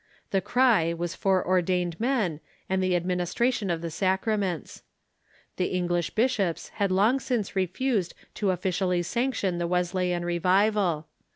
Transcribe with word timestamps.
The 0.31 0.41
cry 0.41 0.93
was 0.93 1.13
for 1.13 1.45
ordained 1.47 1.99
men 1.99 2.39
and 2.67 2.81
the 2.81 2.95
administration 2.95 3.69
of 3.69 3.81
the 3.81 3.91
sacraments. 3.91 4.81
The 5.57 5.65
English 5.67 6.09
bishops 6.15 6.69
had 6.69 6.89
long 6.91 7.19
since 7.19 7.55
refused 7.55 8.15
to 8.33 8.49
officially 8.49 9.03
sanction 9.03 9.59
the 9.59 9.67
Wes 9.67 9.93
leyan 9.93 10.25
revival. 10.25 11.05